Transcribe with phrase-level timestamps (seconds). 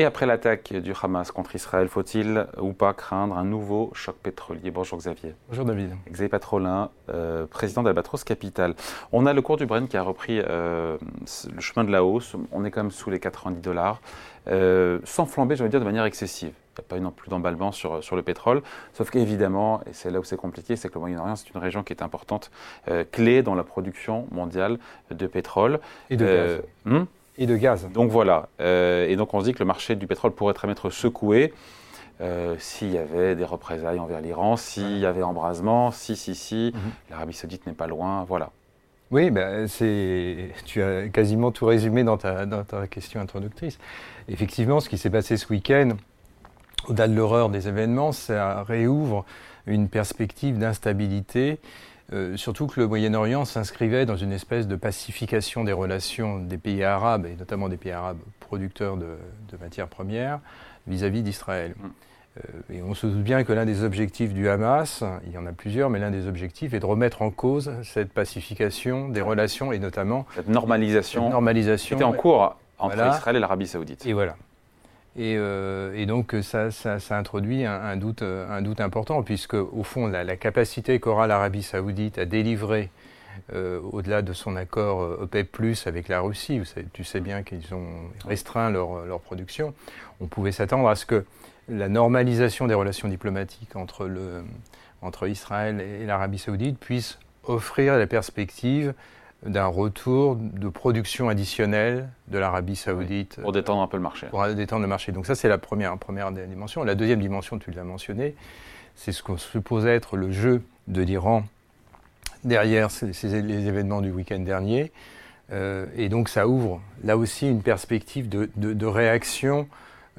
[0.00, 4.70] Et après l'attaque du Hamas contre Israël, faut-il ou pas craindre un nouveau choc pétrolier?
[4.70, 5.34] Bonjour Xavier.
[5.50, 5.90] Bonjour David.
[6.10, 8.74] Xavier Patrolin, euh, président d'Albatros Capital.
[9.12, 10.96] On a le cours du Brent qui a repris euh,
[11.54, 12.34] le chemin de la hausse.
[12.50, 14.00] On est quand même sous les 90 dollars,
[14.48, 16.54] euh, sans flamber, je veux dire, de manière excessive.
[16.54, 18.62] Il n'y a pas eu non plus d'emballement sur, sur le pétrole.
[18.94, 21.82] Sauf qu'évidemment, et c'est là où c'est compliqué, c'est que le Moyen-Orient, c'est une région
[21.82, 22.50] qui est importante,
[23.12, 24.78] clé dans la production mondiale
[25.10, 25.78] de pétrole.
[26.08, 26.62] Et de gaz.
[26.86, 27.04] Hmm
[27.40, 27.88] et de gaz.
[27.92, 28.48] Donc voilà.
[28.60, 31.52] Euh, et donc on se dit que le marché du pétrole pourrait très être secoué
[32.20, 36.72] euh, s'il y avait des représailles envers l'Iran, s'il y avait embrasement, si, si, si,
[36.74, 36.80] mhm.
[37.10, 38.50] l'Arabie saoudite n'est pas loin, voilà.
[39.10, 39.66] Oui, ben
[40.66, 43.78] tu as quasiment tout résumé dans ta, dans ta question introductrice.
[44.28, 45.96] Effectivement, ce qui s'est passé ce week-end,
[46.86, 49.24] au-delà de l'horreur des événements, ça réouvre
[49.66, 51.58] une perspective d'instabilité
[52.12, 56.82] euh, surtout que le Moyen-Orient s'inscrivait dans une espèce de pacification des relations des pays
[56.82, 59.16] arabes, et notamment des pays arabes producteurs de,
[59.60, 60.40] matières premières,
[60.86, 61.74] vis-à-vis d'Israël.
[61.76, 61.88] Mm.
[62.38, 65.46] Euh, et on se doute bien que l'un des objectifs du Hamas, il y en
[65.46, 69.72] a plusieurs, mais l'un des objectifs est de remettre en cause cette pacification des relations,
[69.72, 70.26] et notamment...
[70.34, 74.04] Cette normalisation, cette normalisation était en cours entre Israël et l'Arabie saoudite.
[74.06, 74.36] Et voilà.
[75.18, 80.36] Euh, et, donc ça, ça, introduit un, doute, un doute important, puisque au fond, la,
[80.36, 82.90] capacité qu'aura l'Arabie saoudite à délivrer
[83.52, 86.60] euh, au-delà de son accord euh, OPEP⁇ avec la Russie,
[86.92, 87.88] tu sais bien qu'ils ont
[88.26, 89.74] restreint leur, leur, production,
[90.20, 91.24] on pouvait s'attendre à ce que
[91.68, 94.44] la normalisation des relations diplomatiques entre, le,
[95.02, 98.94] entre Israël et l'Arabie saoudite puisse offrir la perspective
[99.44, 103.40] d'un retour de production additionnelle de l'Arabie saoudite.
[103.40, 104.26] pour détendre un peu le marché.
[104.26, 105.12] Pour détendre le marché.
[105.12, 106.84] Donc ça, c'est la première, première dimension.
[106.84, 108.34] La deuxième dimension, tu l'as mentionné,
[108.94, 111.44] c'est ce qu'on suppose être le jeu de l'Iran
[112.44, 114.92] derrière les événements du week-end dernier.
[115.52, 119.68] Euh, et donc ça ouvre là aussi une perspective de, de réaction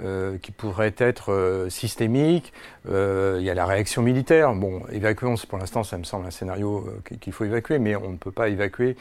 [0.04, 2.54] euh, qui pourrait être euh, systémique.
[2.90, 4.56] Euh, il y a la réaction militaire.
[4.56, 6.88] Bon, évacuons, pour l'instant, ça me semble un scénario
[7.20, 8.96] qu'il faut évacuer, mais on ne peut pas évacuer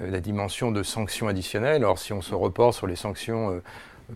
[0.00, 1.84] la dimension de sanctions additionnelles.
[1.84, 3.60] Or, si on se reporte sur les sanctions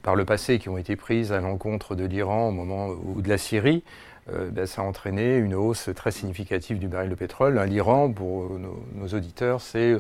[0.02, 3.28] par le passé qui ont été prises à l'encontre de l'Iran au moment ou de
[3.28, 3.82] la Syrie,
[4.28, 7.58] ben, ça a entraîné une hausse très significative du baril de pétrole.
[7.66, 8.50] L'Iran, pour
[8.94, 9.96] nos auditeurs, c'est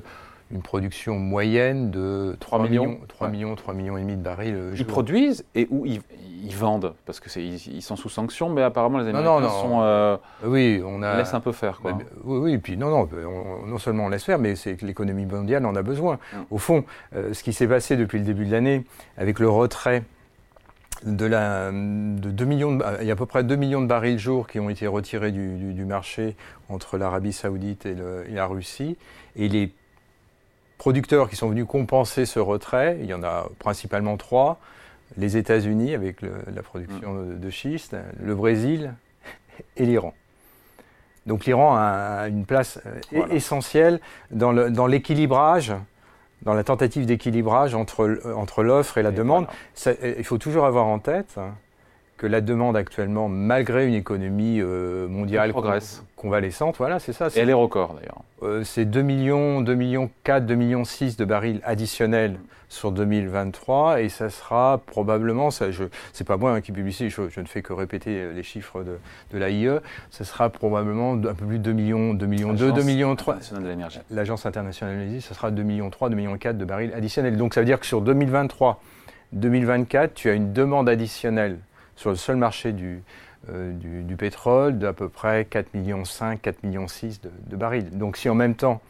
[0.50, 4.54] une production moyenne de 3, millions, 3 millions, 3 millions et demi de barils.
[4.54, 6.00] Euh, ils produisent et où ils,
[6.54, 9.80] vendent Parce que ils, sont sous sanction, mais apparemment les Américains non, sont.
[9.82, 11.18] Euh, oui, on a.
[11.18, 11.98] Laisse un peu faire, quoi.
[12.24, 13.08] oui, oui, et puis non, non,
[13.66, 16.18] non seulement on laisse faire, mais c'est que l'économie mondiale en a besoin.
[16.32, 16.36] Mm.
[16.50, 16.84] Au fond,
[17.14, 18.84] euh, ce qui s'est passé depuis le début de l'année,
[19.18, 20.04] avec le retrait
[21.04, 24.18] de, la, de 2 millions, il y a à peu près 2 millions de barils
[24.18, 26.34] jour qui ont été retirés du, du, marché
[26.68, 28.96] entre l'Arabie Saoudite et, le, et, la Russie,
[29.36, 29.72] et les
[30.78, 32.98] producteurs qui sont venus compenser ce retrait.
[33.00, 34.58] Il y en a principalement trois.
[35.16, 37.40] Les États-Unis avec la production mm.
[37.40, 38.94] de, schiste, le Brésil
[39.76, 40.14] et l'Iran.
[41.26, 42.78] Donc l'Iran a une place
[43.12, 44.00] euh, essentielle
[44.30, 45.74] dans l'équilibrage,
[46.42, 49.46] dans, la tentative d'équilibrage entre, entre l'offre et la demande.
[50.02, 51.54] il faut toujours avoir en tête hein,
[52.18, 55.54] que la demande actuellement, malgré une économie euh, mondiale
[56.16, 57.28] convalescente, voilà, c'est ça.
[57.28, 58.22] Et elle est record d'ailleurs.
[58.42, 64.02] Euh, c'est 2 millions, 2 millions 4, 2 millions 6 de barils additionnels sur 2023
[64.02, 67.46] et ça sera probablement, ça, je, c'est pas moi hein, qui publie, je, je, ne
[67.46, 68.98] fais que répéter les chiffres de,
[69.32, 69.80] de l'AIE,
[70.10, 73.36] ça sera probablement un peu plus de 2 millions, 2 millions 2, 2 millions 3.
[74.10, 77.36] L'Agence internationale de l'énergie, ça sera 2 millions 3, 2 millions 4 de barils additionnels.
[77.36, 78.80] Donc ça veut dire que sur 2023,
[79.32, 81.58] 2024, tu as une demande additionnelle
[81.98, 83.02] sur le seul marché du,
[83.50, 87.90] euh, du, pétrole d'à peu près 4 millions 5, 4 millions 6 de, barils.
[87.90, 88.80] Donc si en même temps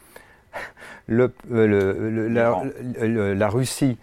[1.07, 3.97] le, euh, la, Russie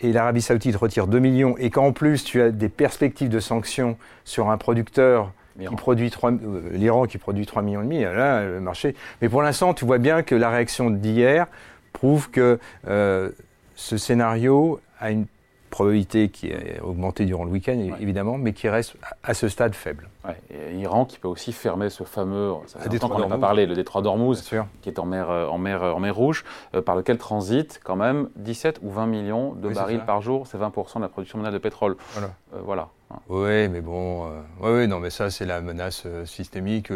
[0.00, 3.96] et l'Arabie saoudite retirent 2 millions et qu'en plus tu as des perspectives de sanctions
[4.24, 8.42] sur un producteur qui produit 3, euh, l'Iran qui produit 3 millions et demi, là
[8.42, 8.96] le marché.
[9.20, 11.46] Mais pour l'instant, tu vois bien que la réaction d'hier
[11.92, 15.26] prouve que ce scénario a une
[15.72, 20.08] probabilité qui a augmenté durant le week-end, évidemment, mais qui reste à ce stade faible.
[20.24, 20.36] Ouais.
[20.50, 23.74] Et Iran qui peut aussi fermer ce fameux, ça fait qu'on n'a pas parlé, le
[23.74, 24.48] détroit d'Ormuz,
[24.80, 27.96] qui est en mer, euh, en mer, en mer Rouge, euh, par lequel transitent quand
[27.96, 31.54] même 17 ou 20 millions de barils par jour, c'est 20% de la production mondiale
[31.54, 31.96] de pétrole.
[32.12, 32.30] Voilà.
[32.54, 32.88] Euh, voilà.
[33.28, 34.26] Oui, mais bon,
[34.62, 36.90] oui, non, mais ça c'est la menace systémique.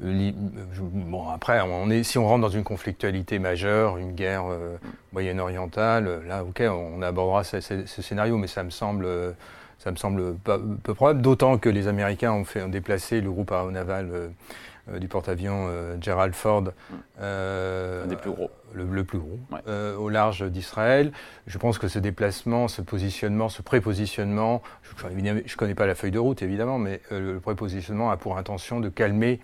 [0.00, 4.42] bon, après, on est, si on rentre dans une conflictualité majeure, une guerre
[5.12, 9.06] moyenne-orientale, là, ok, on abordera ce, ce, scénario, mais ça me semble
[9.82, 14.10] Ça me semble peu probable, d'autant que les Américains ont, fait, déplacé le groupe aéronaval
[14.12, 15.68] euh, du porte-avions
[16.00, 16.64] Gerald Ford.
[17.20, 18.50] Un des plus gros.
[18.74, 19.38] Le, plus gros,
[19.98, 21.12] au large d'Israël.
[21.46, 26.12] Je pense que ce déplacement, ce positionnement, ce prépositionnement, je ne connais pas la feuille
[26.12, 29.40] de route évidemment, mais le prépositionnement a pour intention de calmer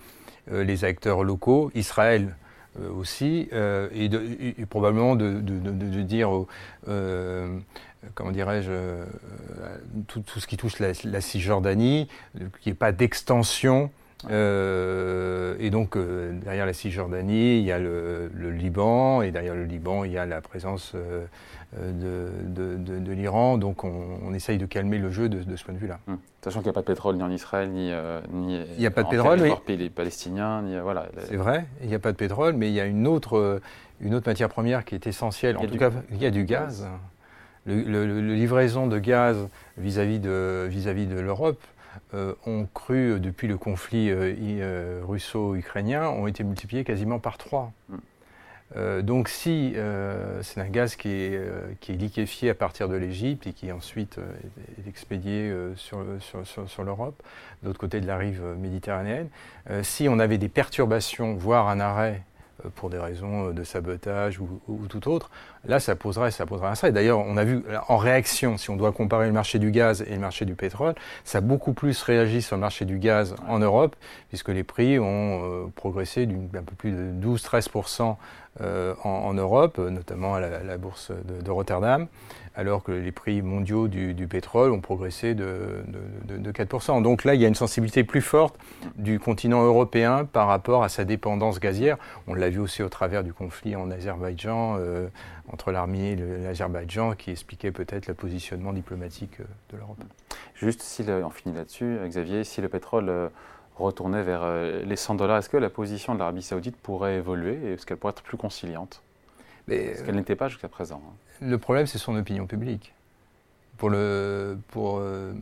[0.51, 1.71] les acteurs locaux.
[1.75, 2.35] Israël
[2.81, 5.41] euh, aussi, euh, et, probablement de,
[6.03, 6.31] dire,
[6.89, 7.59] euh,
[8.15, 8.73] comment dirais-je,
[10.07, 13.91] tout, ce qui touche la, Cisjordanie, qu'il n'y ait pas d'extension
[14.29, 20.11] et donc, derrière la Cisjordanie, il y a le, Liban, et derrière le Liban, il
[20.11, 20.97] y a la présence
[21.77, 23.59] euh, de, de, l'Iran.
[23.59, 25.99] Donc on, essaye de calmer le jeu de, ce point de vue-là.
[26.09, 26.19] Hum.
[26.43, 28.87] Sachant qu'il n'y a pas de pétrole ni en Israël, ni, euh, ni il n'y
[28.87, 31.09] a pas de pétrole, mais les Palestiniens, ni, euh, voilà.
[31.25, 33.61] C'est vrai, il n'y a pas de pétrole, mais il y a une autre,
[34.01, 35.59] une autre matière première qui est essentielle.
[35.59, 36.87] En tout cas, il y a du gaz.
[37.69, 41.63] Le, livraison de gaz vis-à-vis de, l'Europe
[42.15, 44.13] ont cru, depuis le conflit
[45.03, 47.73] russo-ukrainien, ont été multipliés quasiment par trois.
[48.77, 52.89] Euh, donc si euh, c'est un gaz qui est, euh, qui est, liquéfié à partir
[52.89, 54.19] de l'Égypte et qui ensuite
[54.79, 57.23] est expédié sur, sur, sur, l'Europe,
[57.63, 59.29] de l'autre côté de la rive méditerranéenne,
[59.83, 62.28] si on avait des perturbations, voire un arrêt euh,
[62.75, 65.31] pour des raisons euh, de sabotage ou, tout autre,
[65.65, 66.93] là, ça poserait, ça poserait un stress.
[66.93, 70.15] D'ailleurs, on a vu en réaction, si on doit comparer le marché du gaz et
[70.15, 70.95] le marché du pétrole,
[71.25, 73.97] ça a beaucoup plus réagi sur le marché du gaz en Europe,
[74.29, 78.17] puisque les prix ont euh, progressé d'un peu plus de 12-13%
[79.05, 82.09] en, Europe, notamment à la, bourse de Rotterdam
[82.59, 85.85] alors que les prix mondiaux du, pétrole ont progressé de,
[86.29, 87.03] 4%.
[87.03, 88.59] Donc là, il y a une sensibilité plus forte
[88.97, 91.99] du continent européen par rapport à sa dépendance gazière.
[92.27, 95.07] On l'a vu aussi au travers du conflit en Azerbaïdjan, euh,
[95.53, 100.03] entre l'armée et l'Azerbaïdjan, qui expliquait peut-être le positionnement diplomatique euh, de l'Europe.
[100.57, 103.29] Juste, si on finit là-dessus, Xavier, si le pétrole euh,
[103.85, 104.43] retournait vers
[104.85, 108.13] les 100 dollars, est-ce que la position de l'Arabie saoudite pourrait évoluer Est-ce qu'elle pourrait
[108.13, 109.03] être plus conciliante?
[109.69, 111.03] Parce qu'elle n'était pas jusqu'à présent.
[111.07, 111.47] Hein.
[111.47, 112.95] Le problème, c'est son opinion publique.
[113.77, 115.33] Pour, le, pour euh,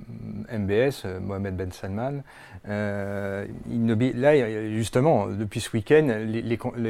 [0.53, 2.23] MBS, euh, Mohamed Ben Salman,
[2.69, 6.43] euh, il là, justement, depuis ce week-end, les,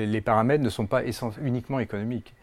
[0.06, 1.02] les, paramètres ne sont pas
[1.40, 2.34] uniquement économiques.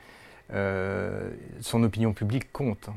[0.50, 2.90] son opinion publique compte.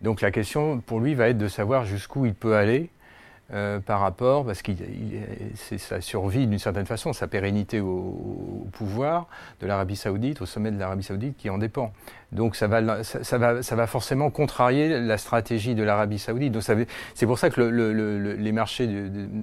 [0.00, 2.88] Donc la question pour lui va être de savoir jusqu'où il peut aller
[3.52, 4.72] euh, par rapport, parce que
[5.54, 9.26] c'est sa survie d'une certaine façon, sa pérennité au, pouvoir
[9.60, 11.92] de l'Arabie saoudite, au sommet de l'Arabie saoudite, qui en dépend.
[12.32, 16.58] Donc ça va, ça, va, ça va forcément contrarier la stratégie de l'Arabie saoudite.
[17.14, 18.88] C'est pour ça que les marchés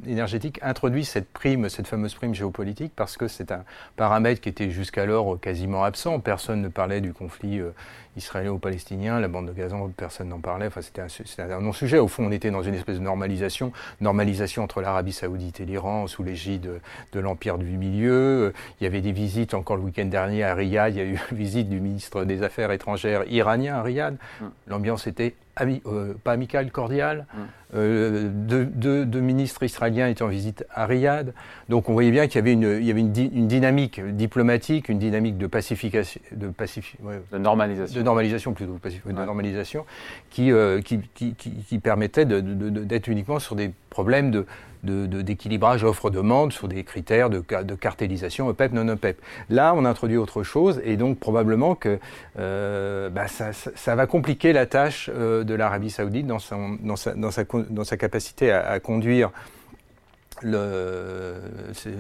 [0.08, 3.64] énergétiques introduisent cette prime, cette fameuse prime géopolitique, parce que c'est un
[3.96, 6.20] paramètre qui était jusqu'alors quasiment absent.
[6.20, 7.70] Personne ne parlait du conflit euh,
[8.18, 10.68] israélo-palestinien, la bande de Gazan, personne n'en parlait.
[10.68, 11.02] Enfin, c'était
[11.42, 11.98] un non-sujet.
[11.98, 13.72] Au fond, on était dans une espèce de normalisation,
[14.02, 16.82] normalisation entre l'Arabie saoudite et l'Iran sous l'égide
[17.14, 18.54] de, l'Empire du Milieu.
[18.80, 20.94] Il y avait des visites encore le week-end dernier à Riyad.
[20.94, 24.18] Il y a eu une visite du ministre des Affaires étrangères iranien à Riyad.
[24.40, 24.46] Mm.
[24.68, 25.36] L'ambiance était
[25.86, 27.26] euh, pas amicale, cordiale.
[27.34, 27.40] Mm.
[27.74, 31.34] Euh, deux, ministres israéliens étaient en visite à Riyad.
[31.70, 35.00] Donc on voyait bien qu'il y avait une, il y avait une, dynamique diplomatique, une
[35.00, 39.86] dynamique de pacification, de, de normalisation, de normalisation plutôt, de normalisation,
[40.30, 44.46] qui, euh, qui, qui, qui, permettait d'être uniquement sur des problèmes de,
[44.84, 49.22] d'équilibrage offre-demande sur des critères de, de cartélisation OPEP, non OPEP.
[49.50, 52.00] Là, on introduit autre chose et donc probablement que
[52.40, 57.98] euh, bah, ça, va compliquer la tâche euh, de l'Arabie saoudite dans, son, dans, sa,
[57.98, 59.32] capacité à, conduire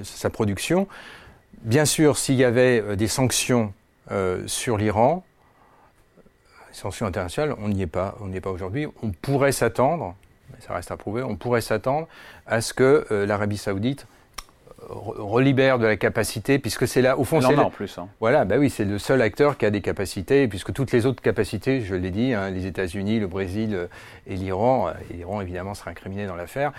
[0.03, 0.87] sa production.
[1.61, 3.73] Bien sûr, s'il y avait euh, des sanctions
[4.45, 5.23] sur l'Iran,
[6.73, 8.87] sanctions internationales, on n'y est pas, on n'y est pas aujourd'hui.
[9.03, 10.15] On pourrait s'attendre,
[10.59, 12.07] ça reste à prouver, on pourrait s'attendre
[12.45, 14.05] à ce que euh, l'Arabie saoudite
[14.83, 17.97] euh, relibère de la capacité, puisque c'est là, au fond, c'est en plus.
[17.97, 18.07] Hein.
[18.19, 21.21] Voilà, bah oui, c'est le seul acteur qui a des capacités, puisque toutes les autres
[21.21, 23.87] capacités, je l'ai dit, hein, les États-Unis, le Brésil euh,
[24.27, 26.71] et l'Iran, et l'Iran évidemment sera incriminé dans l'affaire,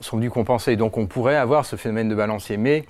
[0.00, 0.76] sont venus compenser.
[0.76, 2.84] Donc on pourrait avoir ce phénomène de balancier, mais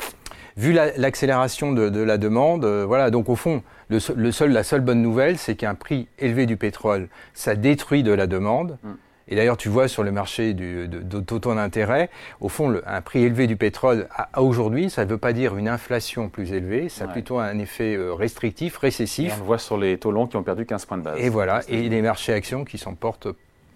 [0.57, 5.39] vu l'accélération de, la demande, voilà, donc au fond, le, seul, la seule bonne nouvelle,
[5.39, 8.79] c'est qu'un prix élevé du pétrole, ça détruit de la demande.
[8.83, 8.93] Mm.
[9.29, 13.25] Et d'ailleurs, tu vois sur le marché du, de, taux d'intérêt, au fond, un prix
[13.25, 17.05] élevé du pétrole à, aujourd'hui, ça ne veut pas dire une inflation plus élevée, ça
[17.05, 19.33] a plutôt un effet euh, restrictif, récessif.
[19.37, 21.19] on le voit sur les taux longs qui ont perdu 15 points de base.
[21.19, 23.29] Et voilà, et les marchés actions qui s'en portent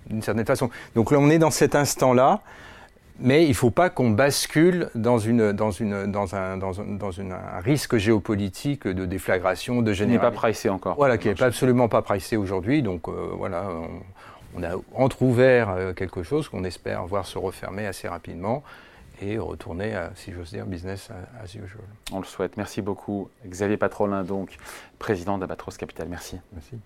[0.07, 0.71] d'une certaine façon.
[0.95, 2.41] Donc là, on est dans cet instant-là.
[3.21, 6.85] Mais il ne faut pas qu'on bascule dans, une, dans, une, dans, un, dans, un,
[6.85, 10.21] dans une, un risque géopolitique de déflagration, de génération.
[10.21, 10.95] Qui n'est pas pricé encore.
[10.95, 12.81] Voilà, qui n'est absolument pas pricé aujourd'hui.
[12.81, 13.65] Donc euh, voilà,
[14.59, 18.63] on a entrouvert euh, quelque chose qu'on espère voir se refermer assez rapidement
[19.21, 21.11] et retourner, à, si j'ose dire, business
[21.43, 21.83] as usual.
[22.13, 22.57] On le souhaite.
[22.57, 23.31] Merci beaucoup.
[23.47, 24.57] Xavier Patrolin, donc,
[24.99, 26.09] président d'Abatros Capital.
[26.09, 26.39] Merci.
[26.53, 26.79] Merci.